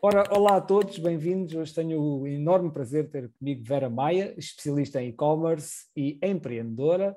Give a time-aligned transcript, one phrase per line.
[0.00, 1.54] Ora, olá a todos, bem-vindos.
[1.54, 7.16] Hoje tenho o enorme prazer de ter comigo Vera Maia, especialista em e-commerce e empreendedora,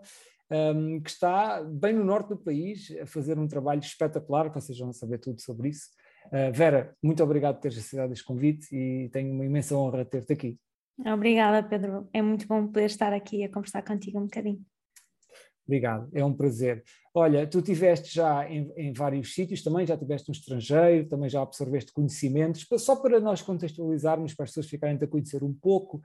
[0.51, 4.91] um, que está bem no norte do país a fazer um trabalho espetacular, vocês vão
[4.91, 5.89] saber tudo sobre isso.
[6.27, 10.33] Uh, Vera, muito obrigado por teres aceitado este convite e tenho uma imensa honra ter-te
[10.33, 10.59] aqui.
[11.05, 12.09] Obrigada, Pedro.
[12.11, 14.65] É muito bom poder estar aqui a conversar contigo um bocadinho.
[15.71, 16.83] Obrigado, é um prazer.
[17.13, 21.41] Olha, tu tiveste já em, em, vários sítios também, já tiveste no estrangeiro, também já
[21.41, 26.01] absorveste conhecimentos, só para nós contextualizarmos, para as pessoas ficarem a conhecer um pouco,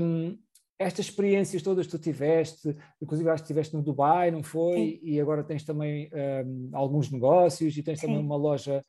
[0.00, 0.38] um,
[0.78, 4.76] estas experiências todas que tu tiveste, inclusive acho que estiveste no Dubai, não foi?
[4.76, 5.00] Sim.
[5.02, 6.08] E agora tens também
[6.46, 8.06] um, alguns negócios e tens Sim.
[8.06, 8.84] também uma loja,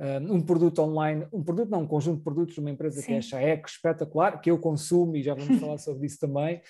[0.00, 3.06] um, um, produto online, um produto não, um conjunto de produtos de uma empresa Sim.
[3.06, 6.62] que é a Chaeco, espetacular, que eu consumo e já vamos falar sobre isso também.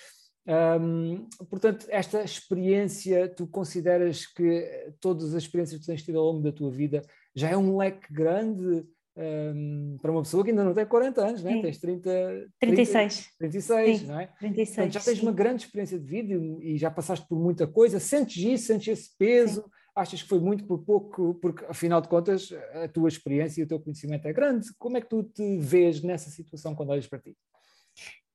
[0.49, 6.41] Um, portanto, esta experiência, tu consideras que todas as experiências que tens tido ao longo
[6.41, 7.03] da tua vida
[7.35, 8.83] já é um leque grande
[9.15, 11.61] um, para uma pessoa que ainda não tem 40 anos, né?
[11.61, 13.15] tens 30, 36.
[13.37, 14.27] 30, 36, Sim, não é?
[14.39, 15.25] 36, portanto, já tens sim.
[15.25, 17.99] uma grande experiência de vida e, e, já passaste por muita coisa.
[17.99, 19.61] Sentes isso, sentes esse peso?
[19.61, 19.69] Sim.
[19.95, 23.67] Achas que foi muito por pouco, porque afinal de contas a tua experiência e o
[23.67, 24.67] teu conhecimento é grande.
[24.79, 27.35] Como é que tu te vês nessa situação quando olhas para ti?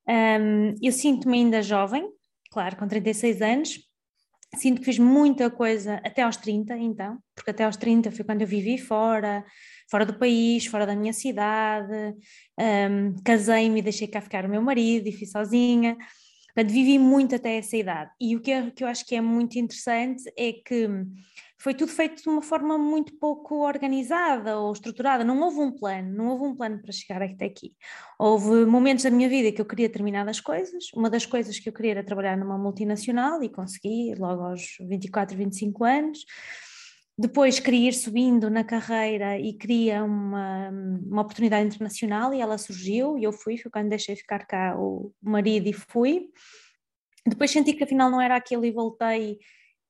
[0.07, 2.07] Um, eu sinto-me ainda jovem,
[2.51, 3.79] claro, com 36 anos.
[4.55, 8.41] Sinto que fiz muita coisa até aos 30, então, porque até aos 30 foi quando
[8.41, 9.43] eu vivi fora,
[9.89, 12.15] fora do país, fora da minha cidade.
[12.57, 15.97] Um, Casei-me e deixei cá ficar o meu marido e fui sozinha.
[16.55, 18.11] Portanto, vivi muito até essa idade.
[18.19, 20.87] E o que, é, que eu acho que é muito interessante é que
[21.57, 25.25] foi tudo feito de uma forma muito pouco organizada ou estruturada.
[25.25, 27.73] Não houve um plano, não houve um plano para chegar até aqui.
[28.17, 30.85] Houve momentos da minha vida que eu queria determinadas coisas.
[30.93, 35.35] Uma das coisas que eu queria era trabalhar numa multinacional e consegui logo aos 24,
[35.35, 36.19] 25 anos.
[37.17, 43.17] Depois queria ir subindo na carreira e queria uma, uma oportunidade internacional e ela surgiu
[43.17, 46.27] e eu fui, foi quando deixei ficar cá o marido e fui.
[47.25, 49.39] Depois senti que afinal não era aquilo e voltei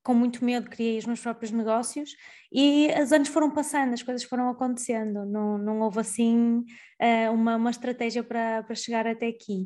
[0.04, 2.12] com muito medo, criei os meus próprios negócios
[2.54, 6.64] e os anos foram passando, as coisas foram acontecendo, não, não houve assim
[7.02, 9.66] uh, uma, uma estratégia para, para chegar até aqui.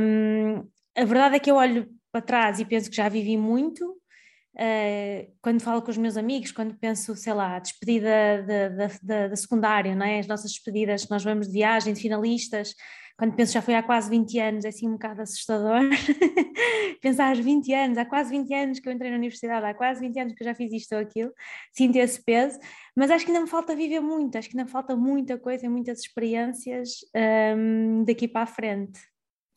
[0.00, 0.58] Um,
[0.96, 4.00] a verdade é que eu olho para trás e penso que já vivi muito.
[4.54, 8.44] Uh, quando falo com os meus amigos, quando penso, sei lá, despedida
[9.02, 10.20] da, secundária, não é?
[10.20, 12.74] as nossas despedidas, nós vamos de viagem, de finalistas,
[13.16, 15.80] quando penso já foi há quase 20 anos, é assim um bocado assustador.
[17.00, 20.00] Pensar há 20 anos, há quase 20 anos que eu entrei na universidade, há quase
[20.00, 21.32] 20 anos que eu já fiz isto ou aquilo,
[21.72, 22.58] sinto esse peso,
[22.96, 25.68] mas acho que ainda me falta viver muito, acho que ainda me falta muita coisa,
[25.68, 26.90] muitas experiências
[27.56, 29.00] um, daqui para a frente.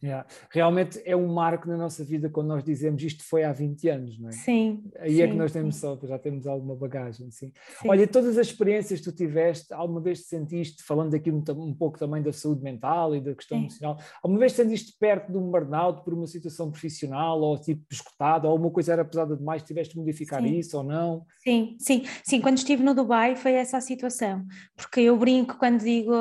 [0.04, 0.28] Yeah.
[0.52, 4.20] Realmente é um marco na nossa vida quando nós dizemos isto foi há 20 anos,
[4.20, 4.32] não é?
[4.32, 4.84] Sim.
[5.00, 5.82] Aí sim, é que nós temos sim.
[5.82, 7.52] só, já temos alguma bagagem, sim.
[7.82, 7.90] sim.
[7.90, 11.74] Olha, todas as experiências que tu tiveste, alguma vez te sentiste, falando aqui um, um
[11.74, 15.38] pouco também da saúde mental e da questão emocional, alguma vez te sentiste perto de
[15.38, 19.64] um burnout por uma situação profissional ou tipo escutado, ou alguma coisa era pesada demais,
[19.64, 21.26] tiveste de modificar isso ou não?
[21.40, 22.40] Sim, sim, sim.
[22.40, 26.14] Quando estive no Dubai foi essa a situação, porque eu brinco quando digo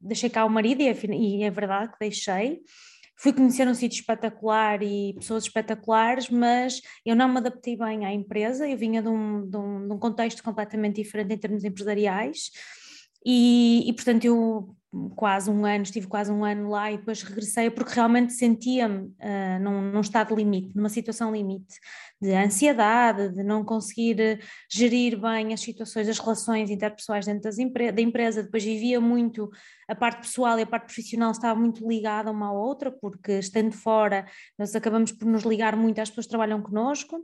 [0.00, 2.60] deixei cá o marido e é, e é verdade que deixei
[3.16, 8.12] fui conhecer um sítio espetacular e pessoas espetaculares, mas eu não me adaptei bem à
[8.12, 12.50] empresa, eu vinha de um, de um, de um contexto completamente diferente em termos empresariais.
[13.24, 14.75] E, e, portanto eu
[15.14, 19.60] quase um ano, estive quase um ano lá e depois regressei porque realmente sentia-me uh,
[19.60, 21.78] num, num, estado limite, numa situação limite
[22.20, 27.92] de ansiedade, de não conseguir gerir bem as situações, as relações interpessoais dentro das empre
[27.92, 29.50] da empresa, depois vivia muito
[29.88, 33.72] a parte pessoal e a parte profissional estava muito ligada uma à outra, porque estando
[33.72, 34.26] fora
[34.58, 37.20] nós acabamos por nos ligar muito às pessoas que trabalham connosco,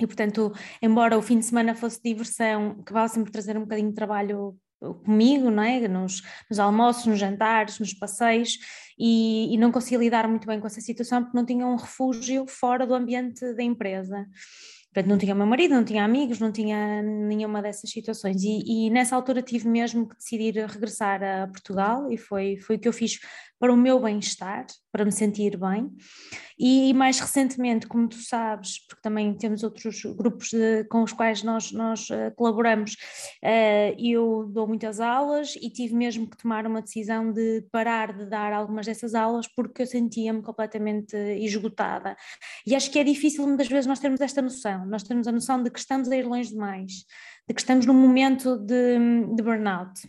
[0.00, 3.94] e, portanto, embora o fim de semana fosse diversão, acabava sempre trazer um bocadinho de
[3.94, 4.56] trabalho
[5.04, 5.86] comigo, não é?
[5.88, 8.58] nos, nos almoços, nos jantares, nos passeios,
[8.98, 12.46] e, e, não conseguia lidar muito bem com essa situação porque não tinha um refúgio
[12.46, 14.26] fora do ambiente da empresa.
[14.92, 18.42] Portanto, não tinha meu marido, não tinha amigos, não tinha nenhuma dessas situações.
[18.42, 22.78] E, e, nessa altura tive mesmo que decidir regressar a Portugal e foi, foi o
[22.78, 23.18] que eu fiz
[23.62, 25.88] para o meu bem-estar, para me sentir bem.
[26.58, 31.44] E mais recentemente, como tu sabes, porque também temos outros grupos de, com os quais
[31.44, 32.94] nós, nós uh, colaboramos,
[33.40, 38.26] uh, eu dou muitas aulas e tive mesmo que tomar uma decisão de parar de
[38.26, 42.16] dar algumas dessas aulas porque eu sentia-me completamente esgotada.
[42.66, 45.62] E acho que é difícil muitas vezes nós termos esta noção, nós temos a noção
[45.62, 47.04] de que estamos a ir longe demais,
[47.48, 48.98] de que estamos num momento de,
[49.36, 50.02] de burnout.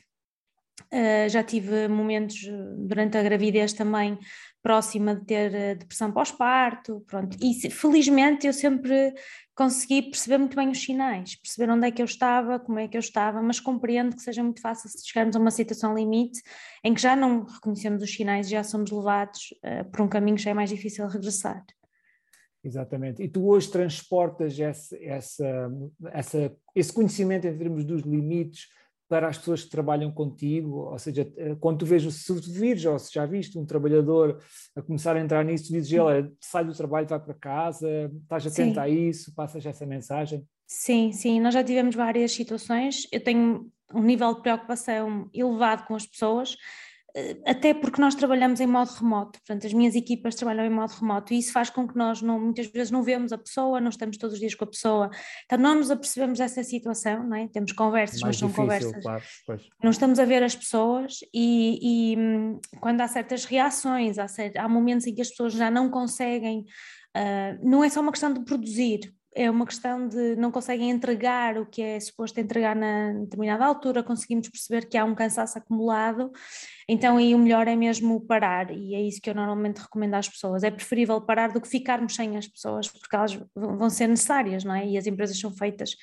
[0.92, 4.18] Uh, já tive momentos eh, durante a gravidez também
[4.64, 7.38] próxima de ter eh, depressão pós-parto, pronto.
[7.42, 9.14] E felizmente eu sempre
[9.54, 12.96] consegui perceber muito bem os sinais, perceber onde é que eu estava, como é que
[12.96, 16.42] eu estava, mas compreendo que seja muito fácil se chegarmos a uma situação limite
[16.84, 20.44] em que já não reconhecemos os sinais já somos levados uh, por um caminho que
[20.44, 21.64] já é mais difícil regressar.
[22.64, 23.22] Exatamente.
[23.22, 25.70] E tu hoje transportas esse, essa,
[26.12, 28.68] essa, esse conhecimento em termos dos limites
[29.14, 32.84] para as pessoas que trabalham contigo, ou seja, eh, quando tu vês, se tu vires
[32.84, 34.40] ou se já viste um trabalhador
[34.76, 38.48] a começar a entrar nisso, tu dizes, olha, sai do trabalho, vai para casa, estás
[38.48, 38.80] atento sim.
[38.80, 40.44] a isso, passas essa mensagem?
[40.66, 45.94] Sim, sim, nós já tivemos várias situações, eu tenho um nível de preocupação elevado com
[45.94, 46.58] as pessoas,
[47.46, 51.32] até porque nós trabalhamos em modo remoto, portanto, as minhas equipas trabalham em modo remoto
[51.32, 54.18] e isso faz com que nós não, muitas vezes não vemos a pessoa, não estamos
[54.18, 55.12] todos os dias com a pessoa,
[55.46, 57.48] então não nos apercebemos dessa situação, não é?
[57.48, 62.14] temos conversas, Mais mas são difícil, conversas, claro, não estamos a ver as pessoas e,
[62.14, 64.26] e hum, quando há certas reações, há,
[64.58, 66.62] há, momentos em que as pessoas já não conseguem,
[67.16, 71.58] uh, não é só uma questão de produzir, é uma questão de não conseguem entregar
[71.58, 76.32] o que é suposto entregar na determinada altura, conseguimos perceber que há um cansaço acumulado,
[76.88, 80.28] então aí o melhor é mesmo parar, e é isso que eu normalmente recomendo às
[80.28, 84.64] pessoas, é preferível parar do que ficarmos sem as pessoas, porque elas vão ser necessárias,
[84.64, 84.88] não é?
[84.88, 85.96] E as empresas são feitas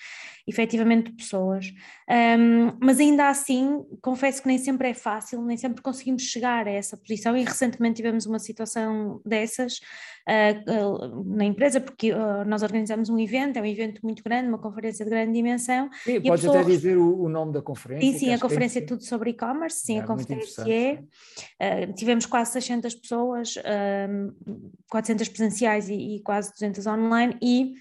[0.46, 1.72] efetivamente de pessoas.
[2.08, 6.70] Um, mas ainda assim, confesso que nem sempre é fácil, nem sempre conseguimos chegar a
[6.70, 9.80] essa posição, e recentemente tivemos uma situação dessas
[10.28, 14.48] uh, uh, na empresa, porque uh, nós organizamos um evento, é um evento muito grande,
[14.48, 15.88] uma conferência de grande dimensão.
[16.04, 16.60] Sim, podes pessoa...
[16.60, 18.12] até dizer o, o, nome da conferência.
[18.12, 21.88] Sim, sim, a conferência é tudo sobre e-commerce, sim, é, a conferência é.
[21.88, 27.74] Uh, tivemos quase 600 pessoas, uh, 400 presenciais e, e, quase 200 online, e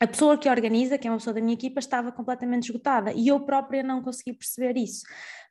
[0.00, 3.28] a pessoa que organiza, que é uma pessoa da minha equipa, estava completamente esgotada e
[3.28, 5.04] eu própria não consegui perceber isso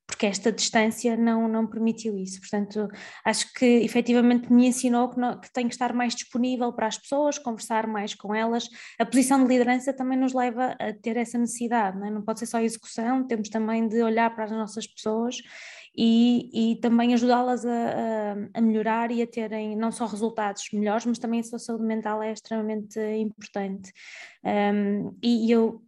[0.08, 2.40] porque esta distância não, não permitiu isso.
[2.40, 2.88] Portanto,
[3.24, 6.98] acho que efetivamente me ensinou que, não, que tenho que estar mais disponível para as
[6.98, 8.70] pessoas, conversar mais com elas.
[9.00, 12.12] A posição de liderança também nos leva a ter essa necessidade, não, é?
[12.12, 15.38] não pode ser só execução, temos também de olhar para as nossas pessoas
[15.98, 21.20] e, e também ajudá-las a, a, melhorar e a terem não só resultados melhores, mas
[21.20, 23.92] também a sua saúde mental é extremamente importante.
[24.44, 25.82] Um, e eu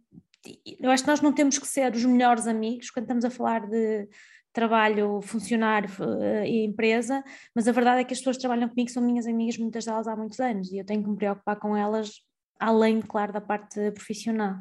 [0.80, 3.66] eu acho que nós não temos que ser os melhores amigos quando estamos a falar
[3.66, 4.08] de
[4.52, 5.88] trabalho, funcionário
[6.20, 7.22] eh, e empresa,
[7.54, 10.08] mas a verdade é que as pessoas que trabalham comigo são minhas amigas, muitas delas
[10.08, 12.22] há muitos anos, e eu tenho que me preocupar com elas,
[12.58, 14.56] além, claro, da parte profissional.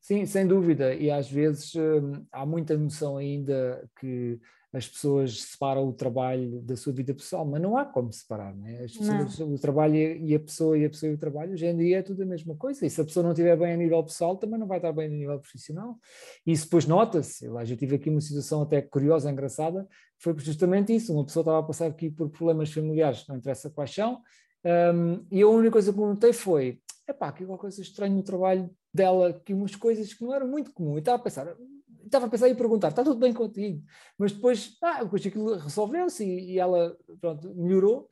[0.00, 4.40] Sim, sem dúvida, e às vezes hum, há muita noção ainda que
[4.72, 8.66] as pessoas separam o trabalho da sua vida pessoal, mas não há como separar, não
[8.66, 8.82] é?
[8.82, 9.52] Pessoas, não.
[9.52, 12.02] o trabalho e a pessoa e a pessoa e o trabalho, hoje em dia é
[12.02, 14.58] tudo a mesma coisa, e se a pessoa não estiver bem a nível pessoal, também
[14.58, 15.98] não vai estar bem a nível profissional,
[16.46, 19.86] e isso depois nota-se, eu já tive aqui uma situação até curiosa, engraçada,
[20.18, 23.94] foi justamente isso, uma pessoa estava a passar aqui por problemas familiares, não interessa quais
[23.94, 24.22] são,
[24.64, 28.70] um, e a única coisa que perguntei foi, epá, que alguma coisa estranha no trabalho
[28.94, 31.56] dela, que umas coisas que não eram muito comuns, e estava a pensar,
[32.04, 33.82] estava a pensar em perguntar, está tudo bem contigo?
[34.18, 38.08] Mas depois, ah, depois aquilo resolveu-se e, e, ela, pronto, melhorou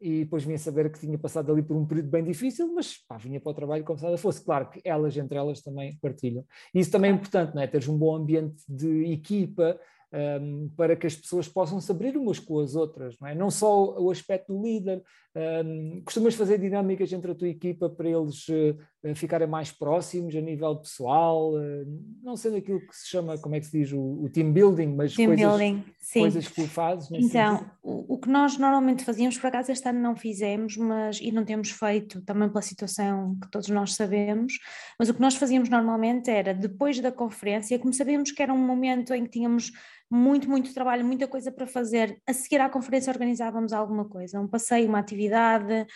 [0.00, 3.16] e depois vinha saber que tinha passado ali por um período bem difícil, mas pá,
[3.16, 4.44] vinha para o trabalho como se nada fosse.
[4.44, 6.44] Claro que elas, entre elas, também partilham.
[6.74, 7.68] E isso também é importante, não é?
[7.68, 9.78] Teres um bom ambiente de equipa,
[10.12, 13.34] um, para que as pessoas possam se abrir umas com as outras, não é?
[13.34, 15.02] Não só o aspecto do líder,
[15.34, 20.40] um, costumas fazer dinâmicas entre a tua equipa para eles uh, ficarem mais próximos a
[20.42, 21.86] nível pessoal, uh,
[22.22, 24.88] não sendo aquilo que se chama, como é que se diz, o, o team building,
[24.88, 27.10] mas team coisas, building, coisas que fazes.
[27.12, 31.32] Então, o, o, que nós normalmente fazíamos, por acaso este ano não fizemos, mas e
[31.32, 34.58] não temos feito também pela situação que todos nós sabemos,
[34.98, 38.58] mas o que nós fazíamos normalmente era depois da conferência, como sabíamos que era um
[38.58, 39.72] momento em que tínhamos
[40.12, 42.20] muito, muito trabalho, muita coisa para fazer.
[42.26, 45.86] A seguir à conferência organizávamos alguma coisa, um passeio, uma atividade,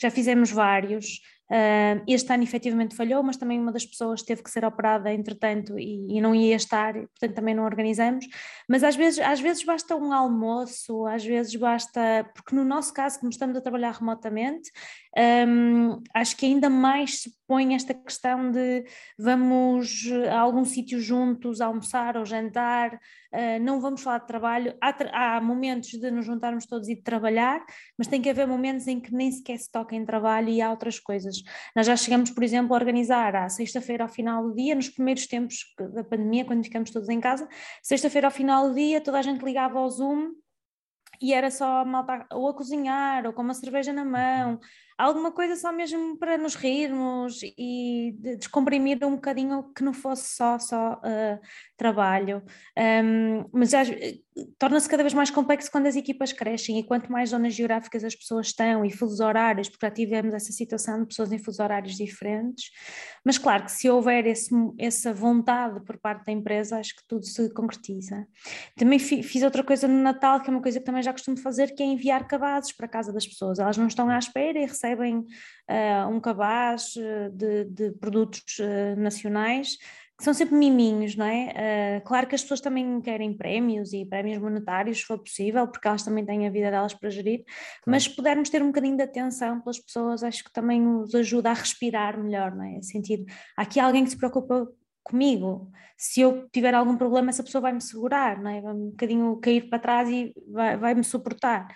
[0.00, 1.20] já fizemos vários.
[1.50, 5.78] Uh, este ano efetivamente falhou, mas também uma das pessoas teve que ser operada entretanto
[5.78, 8.26] e, e, não ia estar, portanto também não organizamos.
[8.68, 13.18] Mas às vezes, às vezes basta um almoço, às vezes basta, porque no nosso caso,
[13.18, 14.70] como estamos a trabalhar remotamente,
[15.16, 18.84] um, acho que ainda mais se põe esta questão de
[19.18, 24.76] vamos a algum sítio juntos almoçar ou jantar, uh, não vamos falar de trabalho.
[24.80, 27.64] Há, há, momentos de nos juntarmos todos e de trabalhar,
[27.96, 30.70] mas tem que haver momentos em que nem sequer se toca em trabalho e há
[30.70, 31.36] outras coisas.
[31.74, 35.26] Nós já chegamos, por exemplo, a organizar à sexta-feira ao final do dia, nos primeiros
[35.26, 35.56] tempos
[35.94, 37.48] da pandemia, quando ficamos todos em casa,
[37.82, 40.32] sexta-feira ao final do dia, toda a gente ligava ao Zoom
[41.20, 44.60] e era só malta ou a cozinhar ou com uma cerveja na mão.
[44.98, 50.58] Alguma coisa só mesmo para nos rirmos e descomprimir um bocadinho que não fosse só,
[50.58, 51.40] só uh,
[51.76, 52.42] trabalho.
[52.76, 53.70] Um, mas
[54.58, 58.14] torna-se cada vez mais complexo quando as equipas crescem e quanto mais zonas geográficas as
[58.14, 61.94] pessoas estão e fusos horários, porque já tivemos essa situação de pessoas em fusos horários
[61.94, 62.70] diferentes.
[63.24, 67.24] Mas claro que se houver esse, essa vontade por parte da empresa, acho que tudo
[67.24, 68.26] se concretiza.
[68.76, 71.74] Também fiz outra coisa no Natal, que é uma coisa que também já costumo fazer,
[71.74, 73.60] que é enviar cabazes para a casa das pessoas.
[73.60, 78.98] Elas não estão à espera e recebem uh, um cabaz eh, de, de produtos uh,
[78.98, 79.76] nacionais
[80.16, 82.02] que são sempre miminhos, não é?
[82.04, 86.02] Claro que as pessoas também querem prémios e prémios monetários, se for possível, porque elas
[86.02, 87.82] também têm a vida delas para gerir, claro.
[87.86, 91.50] mas se pudermos ter um bocadinho de atenção pelas pessoas, acho que também nos ajuda
[91.50, 92.82] a respirar melhor, não é?
[92.82, 93.24] Sentir,
[93.56, 94.66] há aqui alguém que se preocupa
[95.04, 98.60] comigo, se eu tiver algum problema, essa pessoa vai me segurar, não é?
[98.60, 101.68] Vai um bocadinho cair para trás e vai, vai me suportar,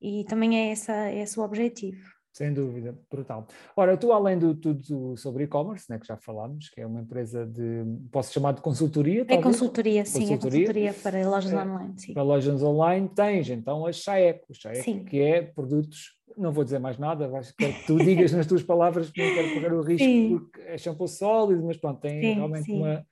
[0.00, 2.13] e também é, essa, é esse o objetivo.
[2.34, 3.46] Sem dúvida, brutal.
[3.76, 7.46] Ora, tu além do tudo sobre e-commerce, né, que já falámos, que é uma empresa
[7.46, 9.24] de, posso chamar de consultoria?
[9.28, 12.12] É consultoria, sim, é consultoria para lojas é, online, sim.
[12.12, 16.98] Para lojas online tens então a Chaeco, Chaeco que é produtos, não vou dizer mais
[16.98, 20.28] nada, acho que tu digas nas tuas palavras, não quero correr o risco sim.
[20.30, 22.72] porque é shampoo sólido, mas pronto, tem sim, realmente.
[22.72, 23.06] Uma,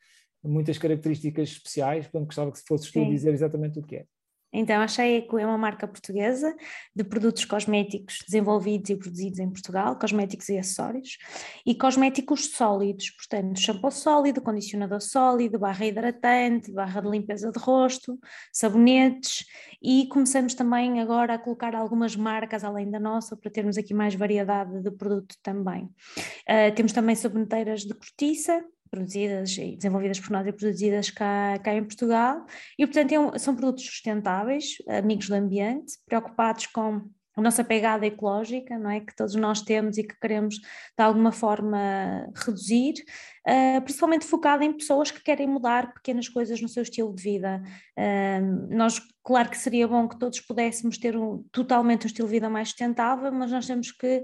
[0.44, 4.06] muitas características especiais, portanto gostava que se fosses tu dizer exatamente o que é.
[4.52, 6.54] Então, a Cheeco é uma marca portuguesa
[6.94, 11.16] de produtos cosméticos desenvolvidos e produzidos em Portugal, cosméticos e acessórios,
[11.64, 18.18] e cosméticos sólidos, portanto, shampoo sólido, condicionador sólido, barra hidratante, barra de limpeza de rosto,
[18.52, 19.46] sabonetes,
[19.82, 24.14] e começamos também agora a colocar algumas marcas além da nossa, para termos aqui mais
[24.14, 25.84] variedade de produto também.
[25.84, 31.74] Uh, temos também saboneteiras de cortiça, produzidas e desenvolvidas por nós e produzidas cá, cá
[31.74, 32.44] em Portugal,
[32.78, 37.02] e portanto é são produtos sustentáveis, amigos do ambiente, preocupados com
[37.34, 39.00] a nossa pegada ecológica, não é?
[39.00, 42.94] Que todos nós temos e que queremos de alguma forma reduzir,
[43.48, 47.62] uh, principalmente focada em pessoas que querem mudar pequenas coisas no seu estilo de vida.
[47.98, 52.34] Uh, nós, claro que seria bom que todos pudéssemos ter um, totalmente um estilo de
[52.34, 54.22] vida mais sustentável, mas nós temos que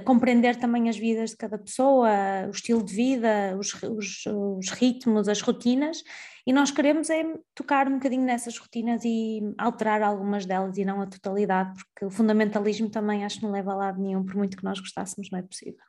[0.00, 2.08] compreender também as vidas de cada pessoa,
[2.46, 6.02] o estilo de vida, os, os, os ritmos, as rotinas,
[6.46, 11.00] e nós queremos é tocar um bocadinho nessas rotinas e alterar algumas delas e não
[11.00, 14.56] a totalidade, porque o fundamentalismo também acho que não leva a lado nenhum, por muito
[14.56, 15.84] que nós gostássemos, não é possível.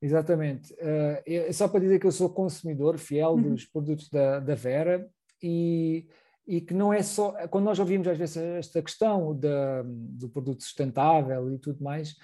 [0.00, 0.72] Exatamente.
[0.74, 3.54] Uh, é só para dizer que eu sou consumidor fiel uhum.
[3.54, 5.08] dos produtos da, da Vera
[5.40, 6.06] e,
[6.46, 7.32] e que não é só.
[7.48, 12.16] Quando nós ouvimos às vezes esta questão da, do produto sustentável e tudo mais,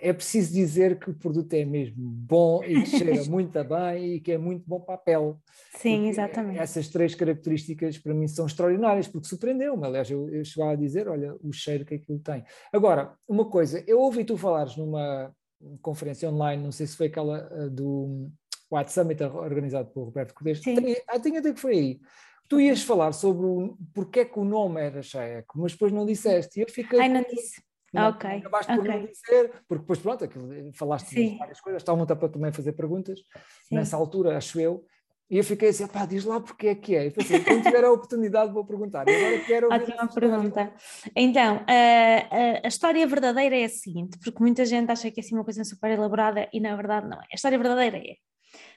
[0.00, 4.20] é preciso dizer que o produto é mesmo bom e que cheira muito bem e
[4.20, 5.34] que é muito bom para a pele.
[5.76, 6.58] Sim, exatamente.
[6.58, 9.84] Essas três características para mim são extraordinárias, porque surpreendeu-me.
[9.86, 12.44] Aliás, eu, eu chegava a dizer: olha, o cheiro que aquilo tem.
[12.72, 15.34] Agora, uma coisa, eu ouvi tu falares numa
[15.80, 18.30] conferência online, não sei se foi aquela uh, do
[18.70, 20.34] White Summit organizado por Roberto.
[20.62, 22.00] Tenho, ah, tenho até que foi aí.
[22.48, 26.04] Tu ias falar sobre o, porque é que o nome era Chaeco, mas depois não
[26.04, 26.58] disseste.
[26.58, 27.00] E eu fiquei.
[27.00, 27.62] Ai, não disse.
[27.92, 28.30] Não, ok.
[28.30, 28.84] Acabaste okay.
[28.84, 32.72] por não dizer, porque depois, pronto, aquilo, falaste de várias coisas, estavam para também fazer
[32.72, 33.20] perguntas,
[33.68, 33.74] Sim.
[33.74, 34.84] nessa altura, acho eu,
[35.32, 37.06] e eu fiquei assim, pá, diz lá porque é que é.
[37.06, 39.08] E pensei, quando tiver a oportunidade vou perguntar.
[39.08, 40.74] E agora quero Ótima pergunta.
[41.16, 45.22] Então, a, a, a, história verdadeira é a seguinte, porque muita gente acha que é
[45.22, 47.24] assim uma coisa super elaborada e na verdade não é.
[47.32, 48.16] A história verdadeira é,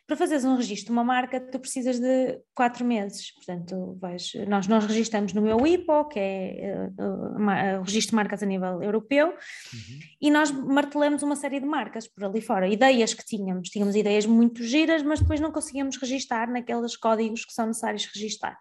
[0.08, 3.32] para fazeres um registro de uma marca, tu precisas de quatro meses.
[3.34, 8.44] Portanto, vais, nós, nós registramos no meu IPO, que é uh, o registro de marcas
[8.44, 10.00] a nível europeu, uhum.
[10.22, 12.68] e nós martelamos uma série de marcas por ali fora.
[12.68, 17.54] Ideias que tínhamos, tínhamos ideias muito giras, mas depois não conseguíamos registar naqueles códigos que
[17.54, 18.58] são necessários registar.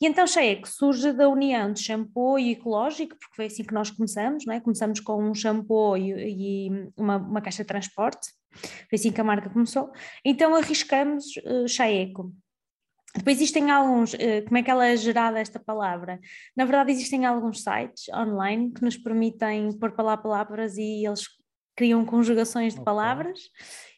[0.00, 3.90] E então, que surge da união de shampoo e ecológico, porque foi assim que nós
[3.90, 4.60] começamos, não é?
[4.60, 8.28] Começamos com um shampoo e, e uma, uma caixa de transporte,
[8.88, 9.90] foi assim que a marca começou.
[10.24, 12.32] Então arriscamos uh, Chaeco.
[13.14, 16.20] Depois existem alguns, uh, como é que ela é gerada esta palavra?
[16.56, 21.24] Na verdade existem alguns sites online que nos permitem pôr para lá palavras e eles
[21.76, 22.84] criam conjugações de okay.
[22.84, 23.38] palavras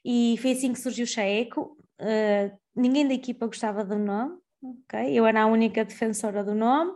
[0.04, 1.76] e foi assim que surgiu o Chaeco.
[2.00, 5.18] Uh, ninguém da equipa gostava do nome, ok?
[5.18, 6.92] Eu era a única defensora do nome,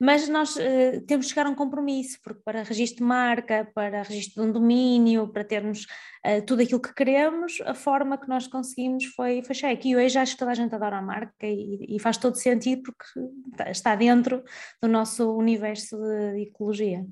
[0.00, 4.02] mas nós uh, temos que chegar a um compromisso, porque para registro de marca, para
[4.02, 5.84] registro de um domínio, para termos
[6.26, 9.90] uh, tudo aquilo que queremos, a forma que nós conseguimos foi, foi cheque.
[9.90, 12.82] E hoje acho que toda a gente adora a marca e, e faz todo sentido
[12.82, 14.42] porque está dentro
[14.82, 17.04] do nosso universo de ecologia.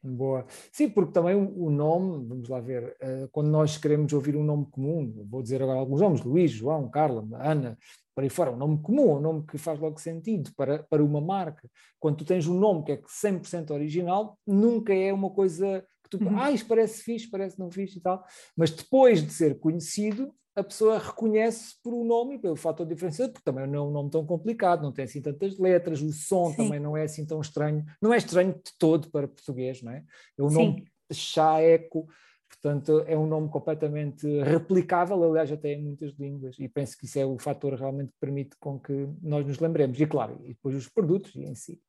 [0.00, 0.46] Boa.
[0.70, 4.66] Sim, porque também o nome, vamos lá ver, uh, quando nós queremos ouvir um nome
[4.70, 7.76] comum, vou dizer agora alguns nomes, Luís, João, Carla, Ana,
[8.18, 11.20] para aí fora, um nome comum, um nome que faz logo sentido para, para uma
[11.20, 11.70] marca.
[12.00, 16.24] Quando tu tens um nome que é 100% original, nunca é uma coisa que tu,
[16.24, 16.36] uhum.
[16.36, 18.24] ah, isto parece fixe, parece não fixe e tal,
[18.56, 23.34] mas depois de ser conhecido, a pessoa reconhece por um nome e pelo fator diferenciador,
[23.34, 26.50] porque também não é um nome tão complicado, não tem assim tantas letras, o som
[26.50, 26.56] Sim.
[26.56, 30.02] também não é assim tão estranho, não é estranho de todo para português, não é?
[30.36, 30.56] É um Sim.
[30.56, 32.08] nome Chaeco,
[32.48, 37.18] portanto é um nome completamente replicável, aliás até em muitas línguas, e penso que isso
[37.18, 40.74] é o fator realmente que permite com que nós nos lembremos, e claro, e depois
[40.74, 41.80] os produtos em si.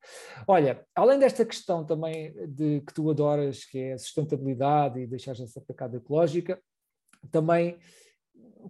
[0.46, 5.32] Olha, além desta questão também de que tu adoras, que é a sustentabilidade e deixar
[5.32, 6.60] essa pecada ecológica,
[7.30, 7.78] também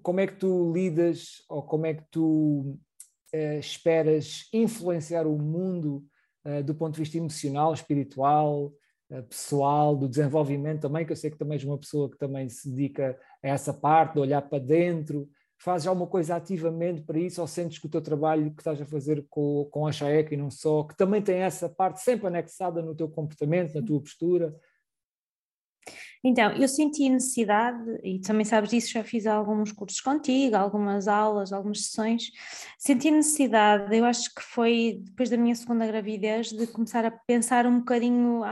[0.03, 2.79] como é que tu lidas ou como é que tu
[3.35, 6.05] uh, esperas influenciar o mundo
[6.45, 8.73] uh, do ponto de vista emocional, espiritual,
[9.29, 12.71] pessoal, do desenvolvimento também, que eu sei que também és uma pessoa que também se
[12.71, 15.29] dedica a essa parte, de olhar para dentro.
[15.59, 18.87] Fazes alguma coisa ativamente para isso ou sentes que o teu trabalho que estás a
[18.87, 22.81] fazer com, com a Chaeca e não só, que também tem essa parte sempre anexada
[22.81, 24.55] no teu comportamento, na tua postura,
[26.23, 31.51] então, eu senti necessidade, e também sabes disso, já fiz alguns cursos contigo, algumas aulas,
[31.51, 32.31] algumas sessões,
[32.79, 37.67] senti necessidade, eu acho que foi depois da minha segunda gravidez, de começar a pensar
[37.67, 38.43] um bocadinho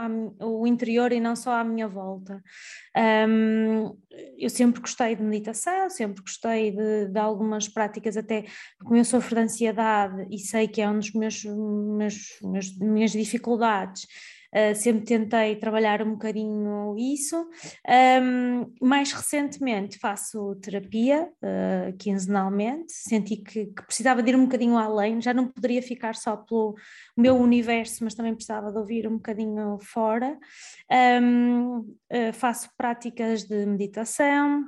[0.41, 2.43] o interior e não só à minha volta.
[3.27, 3.95] Um,
[4.37, 8.45] eu sempre gostei de meditação, sempre gostei de, de, algumas práticas, até
[8.79, 13.11] porque eu sofro de ansiedade e sei que é um dos meus, meus, meus minhas
[13.11, 14.07] dificuldades
[14.53, 17.47] Uh, sempre tentei trabalhar um bocadinho isso.
[17.87, 24.75] Um, mais recentemente faço terapia uh, quinzenalmente, senti que, que, precisava de ir um bocadinho
[24.75, 26.75] além, já não poderia ficar só pelo
[27.15, 30.37] meu universo, mas também precisava de ouvir um bocadinho fora.
[31.21, 34.65] Um, uh, faço práticas de meditação,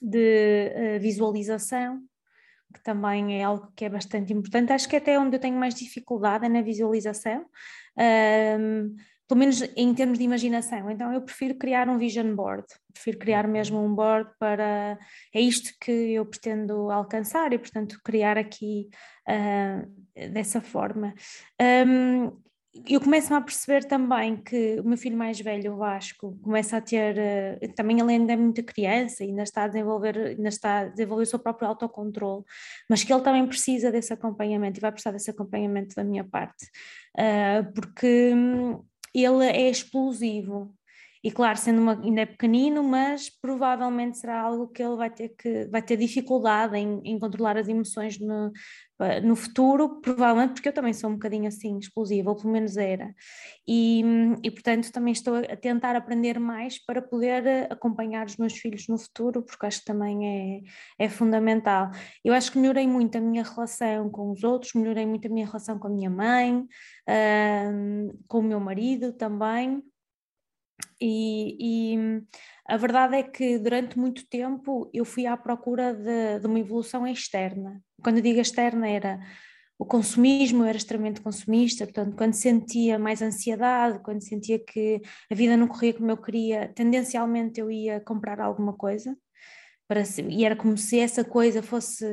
[0.00, 2.02] de visualização,
[2.72, 4.72] que também é algo que é bastante importante.
[4.72, 7.46] Acho que até onde eu tenho mais dificuldade é na visualização,
[7.98, 8.94] um,
[9.28, 10.90] pelo menos em termos de imaginação.
[10.90, 14.98] Então eu prefiro criar um vision board, prefiro criar mesmo um board para.
[15.34, 18.88] É isto que eu pretendo alcançar e, portanto, criar aqui
[19.28, 21.12] uh, dessa forma.
[21.60, 22.47] Um,
[22.86, 26.80] eu começo a perceber também que o meu filho mais velho, o Vasco, começa a
[26.80, 27.16] ter,
[27.62, 31.22] uh, também ele ainda é muita criança, ainda está a desenvolver, ainda está a desenvolver
[31.22, 32.44] o seu próprio autocontrole,
[32.88, 36.66] mas que ele também precisa desse acompanhamento e vai precisar desse acompanhamento da minha parte,
[37.16, 38.82] uh, porque hum,
[39.14, 40.74] ele é explosivo,
[41.22, 45.30] e claro, sendo uma, ainda é pequenino, mas provavelmente será algo que ele vai ter
[45.30, 48.52] que vai ter dificuldade em, em controlar as emoções no,
[49.22, 53.14] no futuro, provavelmente porque eu também sou um bocadinho assim explosiva, ou pelo menos era.
[53.66, 54.02] E,
[54.42, 58.88] e portanto também estou a tentar aprender mais para poder eh, acompanhar os meus filhos
[58.88, 60.64] no futuro, porque acho que também
[60.98, 61.90] é, é fundamental.
[62.24, 65.46] Eu acho que melhorei muito a minha relação com os outros, melhorei muito a minha
[65.46, 69.82] relação com a minha mãe, uh, com o meu marido também.
[71.00, 71.56] E,
[71.94, 72.22] e,
[72.66, 77.06] a verdade é que durante muito tempo eu fui à procura de, de, uma evolução
[77.06, 77.80] externa.
[78.02, 79.20] Quando eu digo externa, era
[79.78, 85.34] o consumismo, eu era extremamente consumista, portanto, quando sentia mais ansiedade, quando sentia que a
[85.34, 89.16] vida não corria como eu queria, tendencialmente eu ia comprar alguma coisa,
[89.86, 92.04] para, e era como se essa coisa fosse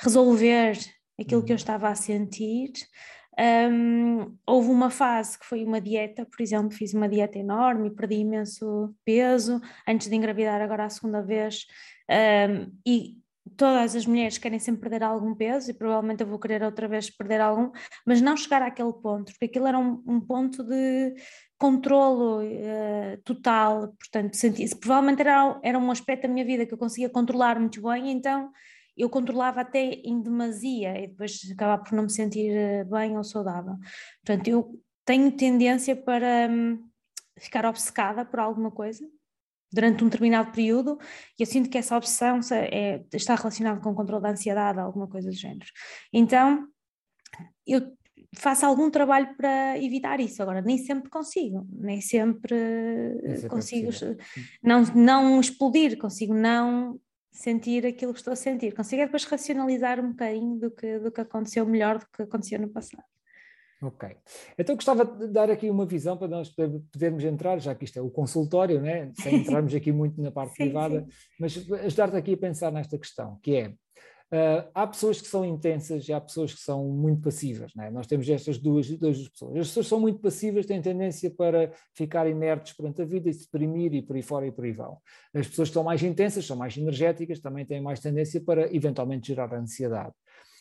[0.00, 0.78] resolver
[1.20, 1.60] aquilo que eu uhum.
[1.60, 2.72] estava a sentir.
[3.38, 8.16] Um, houve uma fase que foi uma dieta, por exemplo, fiz uma dieta enorme, perdi
[8.16, 11.66] imenso peso antes de engravidar agora a segunda vez,
[12.10, 13.16] um, e
[13.56, 17.10] todas as mulheres querem sempre perder algum peso e provavelmente eu vou querer outra vez
[17.10, 17.70] perder algum,
[18.06, 21.14] mas não chegar àquele ponto, porque aquilo era um, um ponto de
[21.58, 26.78] controlo uh, total, portanto, senti provavelmente era, era um aspecto da minha vida que eu
[26.78, 28.50] conseguia controlar muito bem, então
[28.96, 33.24] eu controlava até em demasia e depois acabava por não me sentir eh, bem ou
[33.24, 33.76] saudável.
[34.24, 36.88] Portanto, eu tenho tendência para hum,
[37.38, 39.04] ficar obcecada por alguma coisa
[39.72, 40.98] durante um determinado período
[41.38, 45.08] e eu sinto que essa obsessão é, está relacionada com o controle da ansiedade, alguma
[45.08, 45.66] coisa do género.
[46.12, 46.68] Então,
[47.66, 47.96] eu
[48.36, 50.42] faço algum trabalho para evitar isso.
[50.42, 52.54] Agora, nem sempre consigo, nem sempre
[53.24, 53.90] é consigo
[54.62, 57.00] não, não explodir, consigo não
[57.32, 58.74] sentir aquilo que estou a sentir.
[58.74, 62.60] Consigo é depois racionalizar um bocadinho do que, do que aconteceu melhor do que aconteceu
[62.60, 63.02] no passado.
[63.82, 64.08] Ok.
[64.56, 66.48] Então gostava de dar aqui uma visão para nós
[66.92, 69.10] podermos entrar, já que isto é o consultório, né?
[69.14, 71.08] sem entrarmos aqui muito na parte sim, privada, sim.
[71.40, 73.74] mas ajudar-te aqui a pensar nesta questão, que é,
[74.32, 77.70] Uh, há pessoas que são intensas e há pessoas que são muito passivas.
[77.78, 77.90] É?
[77.90, 79.58] Nós temos estas duas, duas pessoas.
[79.58, 83.34] As pessoas que são muito passivas têm tendência para ficar inertes perante a vida e
[83.34, 84.96] se deprimir e por aí fora e por aí vão.
[85.34, 89.28] As pessoas que são mais intensas, são mais energéticas, também têm mais tendência para eventualmente
[89.28, 90.14] gerar ansiedade.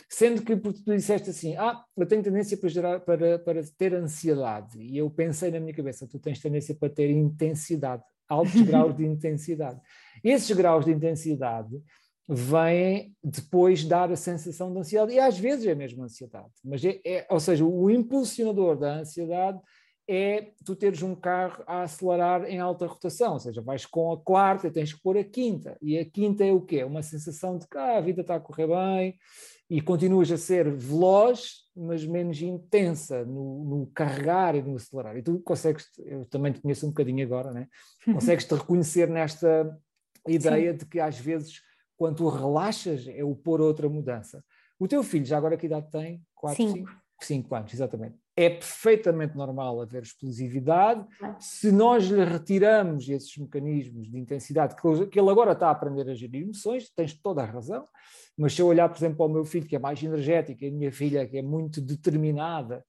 [0.09, 3.95] Sendo que porque tu disseste assim, ah, eu tenho tendência para, gerar, para, para ter
[3.95, 8.93] ansiedade, e eu pensei na minha cabeça, tu tens tendência para ter intensidade, altos graus
[8.97, 9.79] de intensidade.
[10.21, 11.81] Esses graus de intensidade
[12.33, 17.01] vêm depois dar a sensação de ansiedade, e às vezes é mesmo ansiedade, mas é,
[17.05, 19.59] é ou seja, o impulsionador da ansiedade
[20.07, 24.17] é tu teres um carro a acelerar em alta rotação, ou seja, vais com a
[24.17, 25.77] quarta e tens que pôr a quinta.
[25.81, 26.83] E a quinta é o quê?
[26.83, 29.15] Uma sensação de que ah, a vida está a correr bem
[29.69, 35.15] e continuas a ser veloz, mas menos intensa no, no carregar e no acelerar.
[35.17, 37.67] E tu consegues, eu também te conheço um bocadinho agora, né?
[38.11, 39.77] consegues te reconhecer nesta
[40.27, 40.77] ideia Sim.
[40.77, 41.61] de que às vezes,
[42.01, 44.43] quando tu relaxas, é o pôr outra mudança.
[44.79, 46.19] O teu filho, já agora que idade tem?
[46.33, 46.91] 4, 5?
[47.19, 51.05] 5 anos, exatamente é perfeitamente normal haver explosividade.
[51.37, 54.73] Se nós lhe retiramos esses mecanismos de intensidade,
[55.11, 57.85] que ele agora está a aprender a gerir emoções, tens toda a razão,
[58.35, 60.69] mas se eu olhar, por exemplo, para o meu filho, que é mais energético, e
[60.69, 62.83] a minha filha, que é muito determinada,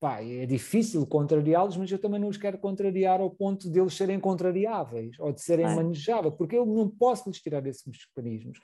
[0.00, 3.94] pá, é difícil contrariá-los, mas eu também não os quero contrariar ao ponto de eles
[3.94, 7.84] serem contrariáveis ou de serem manejáveis, porque eu não posso lhes tirar esses
[8.16, 8.58] mecanismos.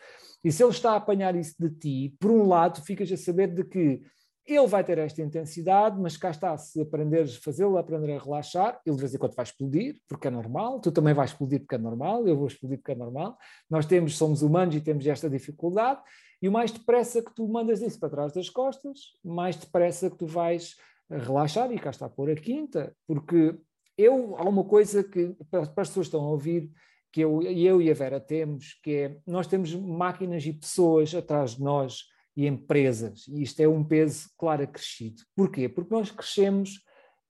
[0.44, 3.49] E se ele está a apanhar isso de ti, por um lado, ficas a saber
[3.49, 4.03] de que
[4.47, 8.79] ele vai ter esta intensidade, mas cá está, se aprenderes a fazê-lo, aprender a relaxar,
[8.85, 11.77] ele de vez em quando vai explodir, porque é normal, tu também vais explodir porque
[11.77, 13.38] é normal, eu vou explodir porque é normal,
[13.70, 16.01] nós temos, somos humanos e temos esta dificuldade,
[16.42, 20.18] e o mais depressa que tu mandas isso para trás das costas, mais depressa que
[20.18, 20.77] tu vais
[21.11, 23.57] relaxar, e cá está por a quinta, porque
[23.97, 26.71] eu, há uma coisa que para, as pessoas que estão a ouvir,
[27.12, 31.57] que eu, eu e a Vera temos, que é, nós temos máquinas e pessoas atrás
[31.57, 32.05] de nós,
[32.37, 33.27] e empresas.
[33.29, 35.23] E isto é um peso, claro, acrescido.
[35.37, 35.69] Porquê?
[35.69, 36.81] Porque nós crescemos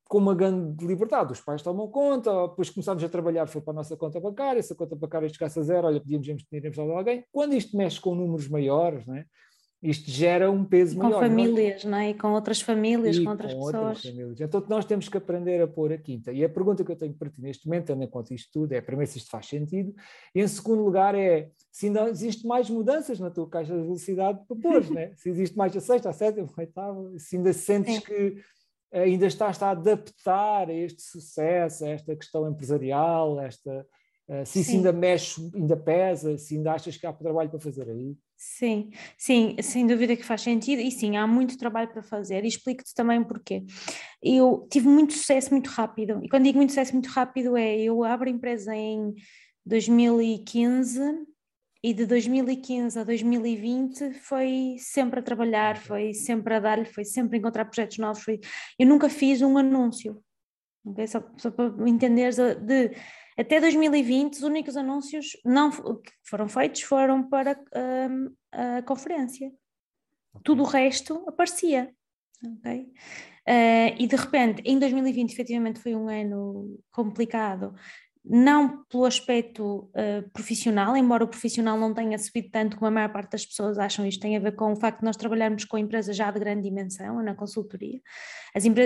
[0.08, 1.32] com uma grande liberdade.
[1.32, 4.72] Os pais tomam conta, depois começámos a trabalhar, foi para a nossa conta bancária, se
[4.72, 7.24] a conta bancária chegasse a zero, olha, podíamos investir em alguém.
[7.30, 9.26] Quando isto mexe com números maiores, não é?
[9.84, 11.18] Isto gera um peso com maior.
[11.18, 11.28] Com é?
[11.28, 12.10] famílias, não é?
[12.10, 13.82] E com outras famílias, e com outras com pessoas.
[13.82, 14.40] Outras famílias.
[14.40, 16.32] Então nós temos que aprender a pôr a quinta.
[16.32, 18.72] E a pergunta que eu tenho para ti neste momento, tendo em conta isto tudo,
[18.72, 19.94] é primeiro se isto faz sentido,
[20.34, 24.40] e em segundo lugar é se ainda existe mais mudanças na tua caixa de velocidade
[24.48, 25.12] para pôr, né?
[25.18, 28.00] se existe mais a sexta, a sétima, a oitava, se ainda sentes Sim.
[28.00, 28.36] que
[28.90, 33.86] ainda estás a adaptar a este sucesso, a esta questão empresarial, esta,
[34.28, 37.90] uh, se isso ainda mexe, ainda pesa, se ainda achas que há trabalho para fazer
[37.90, 38.16] aí.
[38.46, 42.48] Sim, sim, sem dúvida que faz sentido e sim, há muito trabalho para fazer e
[42.48, 43.64] explico-te também porquê.
[44.22, 48.04] Eu tive muito sucesso muito rápido e quando digo muito sucesso muito rápido é eu
[48.04, 49.14] abro a empresa em
[49.64, 51.00] 2015
[51.82, 57.36] e de 2015 a 2020 foi sempre a trabalhar, foi sempre a dar-lhe, foi sempre
[57.36, 58.38] a encontrar projetos novos, foi...
[58.78, 60.22] eu nunca fiz um anúncio,
[60.84, 61.06] okay?
[61.06, 62.90] só, só para entenderes de
[63.36, 67.58] até 2020, os únicos anúncios não, que foram feitos foram para
[68.10, 69.52] um, a conferência.
[70.42, 71.92] Tudo o resto aparecia.
[72.58, 72.92] Okay?
[73.46, 77.74] Uh, e de repente, em 2020, efetivamente foi um ano complicado,
[78.24, 83.12] não pelo aspecto uh, profissional, embora o profissional não tenha subido tanto como a maior
[83.12, 85.76] parte das pessoas acham, isto tem a ver com o facto de nós trabalharmos com
[85.76, 88.00] empresas já de grande dimensão, na consultoria.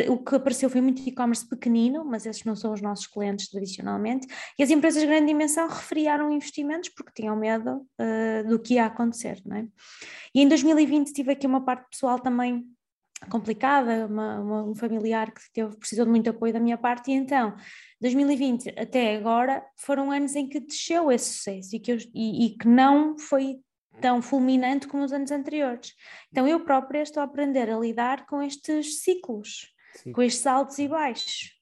[0.09, 4.27] O que apareceu foi muito e-commerce pequenino, mas esses não são os nossos clientes tradicionalmente,
[4.59, 8.87] e as empresas de grande dimensão refriaram investimentos porque tinham medo uh, do que ia
[8.87, 9.41] acontecer.
[9.47, 9.67] Não é?
[10.35, 12.65] E em 2020 tive aqui uma parte pessoal também
[13.31, 17.15] complicada, uma, uma, um familiar que teve, precisou de muito apoio da minha parte, e
[17.15, 17.57] então
[18.01, 22.51] 2020 até agora foram anos em que desceu esse sucesso e que, eu, e, e
[22.57, 23.57] que não foi
[24.01, 25.93] tão fulminante como os anos anteriores.
[26.31, 30.13] Então eu própria estou a aprender a lidar com estes ciclos, Sim.
[30.13, 31.58] com estes altos e baixos.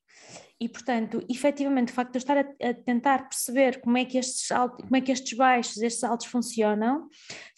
[0.59, 4.17] E, portanto, efetivamente, o facto de eu estar a, a, tentar perceber como é, que
[4.17, 7.09] estes altos, como é que estes baixos, estes altos funcionam,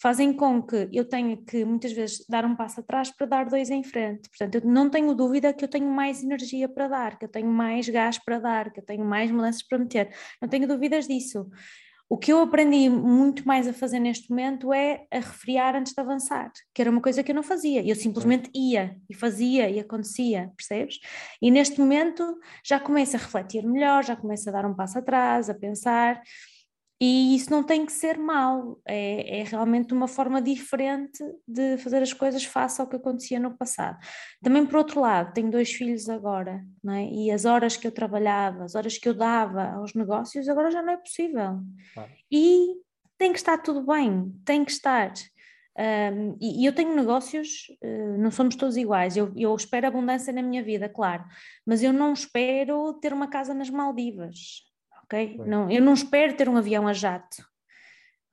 [0.01, 3.69] fazem com que eu tenha que, muitas vezes, dar um passo atrás para dar dois
[3.69, 4.27] em frente.
[4.29, 7.47] Portanto, eu não tenho dúvida que eu tenho mais energia para dar, que eu tenho
[7.47, 10.13] mais gás para dar, que eu tenho mais mudanças para meter.
[10.41, 11.49] Não tenho dúvidas disso.
[12.11, 16.01] O que eu aprendi muito mais a fazer neste momento é a refriar antes de
[16.01, 17.87] avançar, que era uma coisa que eu não fazia.
[17.87, 20.99] Eu simplesmente ia e fazia e acontecia, percebes?
[21.39, 22.23] E neste momento
[22.65, 26.19] já começo a refletir melhor, já começo a dar um passo atrás, a pensar.
[27.01, 32.03] E isso não tem que ser mau, é, é, realmente uma forma diferente de fazer
[32.03, 33.97] as coisas face ao que acontecia no passado.
[34.43, 37.05] Também, por outro lado, tenho dois filhos agora, não é?
[37.05, 40.81] e as horas que eu trabalhava, as horas que eu dava aos negócios, agora já
[40.81, 41.61] não é possível.
[42.29, 42.75] E
[43.17, 45.13] tem que estar tudo bem, tem que estar.
[45.77, 49.15] Um, e, e, eu tenho negócios, uh, não somos todos iguais.
[49.15, 51.23] Eu, eu espero abundância na minha vida, claro,
[51.65, 54.68] mas eu não espero ter uma casa nas Maldivas
[55.09, 55.41] ok?
[55.45, 57.43] Não, eu não espero ter um avião a jato.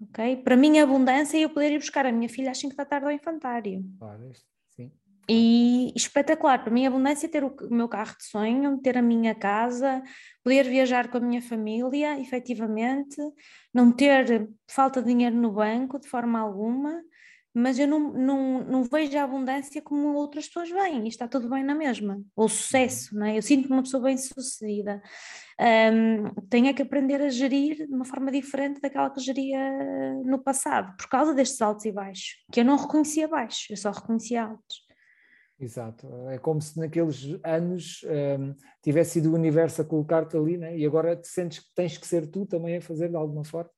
[0.00, 0.36] ok?
[0.36, 2.84] Para mim, a abundância é eu poder ir buscar a minha filha às 5 da
[2.84, 3.82] tarde ao infantário.
[3.98, 4.30] Claro,
[4.68, 4.92] sim.
[5.28, 9.02] E espetacular, para mim a abundância é ter o meu carro de sonho, ter a
[9.02, 10.02] minha casa,
[10.44, 13.16] poder viajar com a minha família, efetivamente,
[13.72, 17.02] não ter falta de dinheiro no banco de forma alguma,
[17.58, 21.48] mas eu não, não, não vejo a abundância como outras pessoas veem, e está tudo
[21.48, 22.22] bem na mesma.
[22.36, 23.38] Ou sucesso, não é?
[23.38, 25.02] Eu sinto-me uma pessoa bem sucedida.
[25.58, 29.58] Um, tenho é que aprender a gerir de uma forma diferente daquela que geria
[30.22, 33.90] no passado, por causa destes altos e baixos, que eu não reconhecia baixos, eu só
[33.90, 34.84] reconhecia altos.
[35.58, 38.04] Exato, é como se naqueles anos
[38.38, 40.76] um, tivesse sido o universo a colocar-te ali, né?
[40.76, 43.70] e agora te sentes que tens que ser tu também a fazer de alguma forma.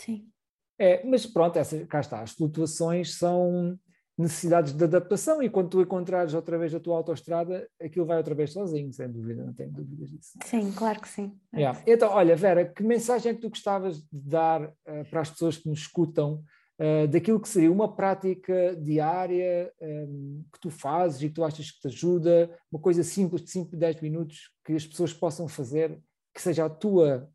[0.00, 0.32] Sim.
[0.82, 3.78] É, mas pronto, essa, cá está, as flutuações são
[4.18, 8.34] necessidades de adaptação e quando tu encontrares outra vez a tua autoestrada, aquilo vai outra
[8.34, 10.32] vez sozinho, sem dúvida, não tenho dúvidas disso.
[10.44, 11.38] Sim, claro que sim.
[11.54, 11.80] Yeah.
[11.86, 15.56] Então, olha, Vera, que mensagem é que tu gostavas de dar uh, para as pessoas
[15.56, 16.42] que nos escutam
[16.80, 21.44] uh, daquilo que seria uma prática diária um, ehm, que tu fazes e que tu
[21.44, 25.46] achas que te ajuda, uma coisa simples de 5, 10 minutos que as pessoas possam
[25.46, 25.96] fazer,
[26.34, 27.30] que seja a tua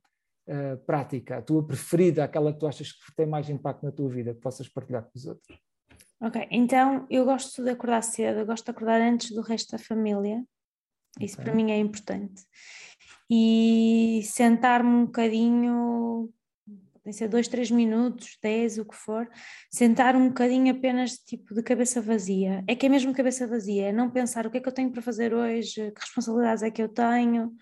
[0.47, 4.09] uh, prática, a tua preferida, aquela que tu achas que tem mais impacto na tua
[4.09, 5.59] vida, que possas partilhar com os outros?
[6.19, 9.77] Ok, então eu gosto de acordar cedo, eu gosto de acordar antes do resto da
[9.77, 10.43] família,
[11.19, 11.45] isso okay.
[11.45, 12.43] para mim é importante.
[13.29, 16.33] E sentar-me um bocadinho,
[17.03, 19.29] pode ser dois, três minutos, dez, o que for,
[19.69, 22.63] sentar um bocadinho apenas tipo de cabeça vazia.
[22.67, 24.91] É que é mesmo cabeça vazia, é não pensar o que é que eu tenho
[24.91, 27.53] para fazer hoje, que responsabilidades é que eu tenho,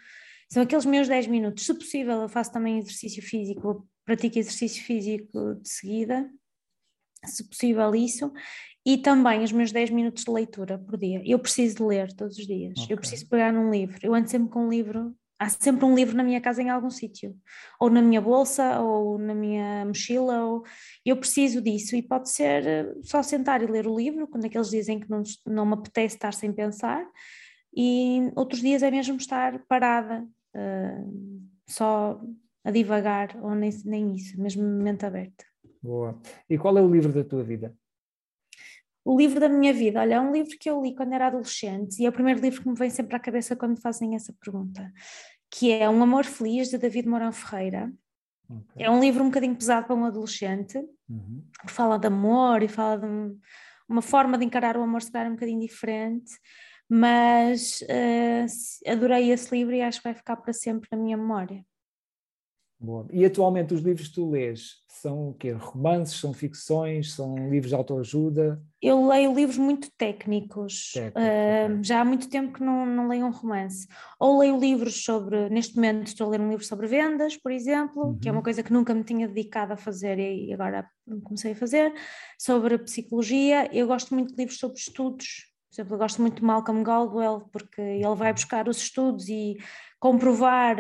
[0.52, 1.66] são aqueles meus 10 minutos.
[1.66, 6.30] Se possível, eu faço também exercício físico, pratico exercício físico de seguida,
[7.26, 8.32] se possível isso,
[8.86, 11.22] e também os meus 10 minutos de leitura por dia.
[11.26, 12.94] Eu preciso de ler todos os dias, okay.
[12.94, 13.98] eu preciso pegar num livro.
[14.02, 16.92] Eu ando sempre com um livro, há sempre um livro na minha casa em algum
[16.92, 17.36] sítio,
[17.80, 20.64] ou na minha bolsa, ou na minha mochila, ou
[21.04, 24.70] eu preciso disso, e pode ser eh, só sentar e ler o livro, quando aqueles
[24.70, 27.04] dizem que não, não me apetece estar sem pensar,
[27.76, 32.20] e outros dias é mesmo estar parada, uh, só
[32.64, 35.46] a divagar, ou nem, nem isso, mesmo mente aberta.
[35.82, 36.20] Boa.
[36.50, 37.76] E qual é o livro da tua vida?
[39.04, 42.02] O livro da minha vida, olha, é um livro que eu li quando era adolescente
[42.02, 44.34] e é o primeiro livro que me vem sempre à cabeça quando me fazem essa
[44.34, 44.92] pergunta,
[45.52, 47.94] que é Um Amor Feliz, de David Mourão Ferreira.
[48.50, 48.86] Okay.
[48.86, 51.44] É um livro um bocadinho pesado para um adolescente, uhum.
[51.68, 53.40] fala de amor e fala de um,
[53.88, 56.32] uma forma de encarar o amor se calhar um bocadinho diferente,
[56.90, 61.66] mas uh, adorei esse livro e acho que vai ficar para sempre na minha memória.
[62.78, 63.08] Boa.
[63.12, 65.52] E atualmente os livros que tu lês são o quê?
[65.52, 68.62] Romances, são ficções, são livros de autoajuda?
[68.82, 70.92] Eu leio livros muito técnicos.
[70.94, 71.84] Técnico, uh.
[71.84, 73.88] Já há muito tempo que não, não leio um romance.
[74.20, 78.08] Ou leio livros sobre, neste momento estou a ler um livro sobre vendas, por exemplo,
[78.08, 78.20] uhum.
[78.20, 78.44] que é uma uhum.
[78.44, 80.88] coisa que nunca me tinha dedicado a fazer e agora
[81.24, 81.94] comecei a fazer,
[82.38, 83.70] sobre psicologia.
[83.74, 87.50] Eu gosto muito de livros sobre estudos, por exemplo, eu gosto muito de Malcolm Gladwell
[87.52, 89.58] porque ele vai buscar os estudos e
[90.00, 90.78] comprovar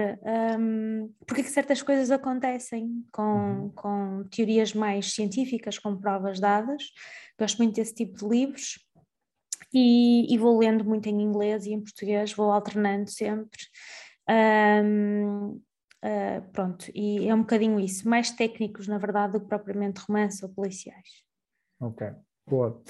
[0.57, 3.69] um, porque é que certas coisas acontecem com, uhum.
[3.71, 6.83] com teorias mais científicas, com provas dadas.
[7.37, 8.79] Gosto muito desse tipo de livros
[9.73, 13.59] e, e vou lendo muito em inglês e em português, vou alternando sempre.
[14.29, 15.61] Um,
[16.05, 20.43] uh, pronto, e é um bocadinho isso, mais técnicos, na verdade, do que propriamente romance
[20.45, 21.23] ou policiais.
[21.81, 22.07] Ok.
[22.47, 22.81] Boa.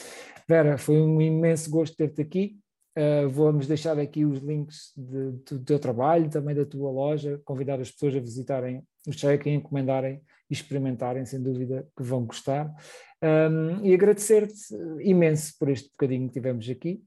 [0.47, 2.59] Vera, foi um imenso gosto ter-te aqui.
[2.97, 7.79] Uh, vamos deixar aqui os links de, do teu trabalho, também da tua loja, convidar
[7.79, 12.73] as pessoas a visitarem o cheque, a encomendarem e experimentarem, sem dúvida que vão gostar.
[13.21, 17.03] Um, e agradecer-te imenso por este bocadinho que tivemos aqui.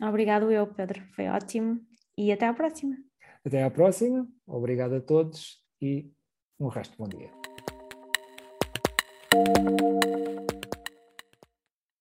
[0.00, 1.80] Obrigado eu, Pedro, foi ótimo
[2.16, 2.96] e até à próxima.
[3.44, 6.10] Até à próxima, obrigado a todos e
[6.60, 7.30] um resto de bom dia.